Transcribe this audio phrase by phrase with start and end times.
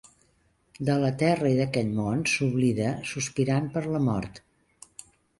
[0.85, 4.41] De la terra i d’aquest món s’oblida, sospirant per la mort.